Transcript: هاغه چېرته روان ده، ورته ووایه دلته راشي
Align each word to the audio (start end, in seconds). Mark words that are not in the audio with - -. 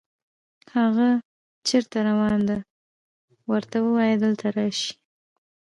هاغه 0.73 1.09
چېرته 1.67 1.97
روان 2.07 2.39
ده، 2.49 2.57
ورته 3.51 3.75
ووایه 3.81 4.15
دلته 4.23 4.45
راشي 4.55 4.91